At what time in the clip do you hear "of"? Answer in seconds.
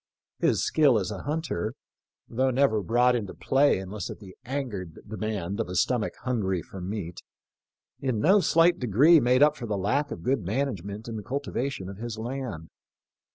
5.59-5.69, 10.09-10.23, 11.87-11.97